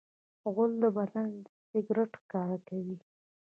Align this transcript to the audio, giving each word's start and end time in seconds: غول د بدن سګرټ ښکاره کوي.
غول 0.53 0.71
د 0.83 0.85
بدن 0.97 1.29
سګرټ 1.69 2.11
ښکاره 2.21 2.57
کوي. 2.67 2.97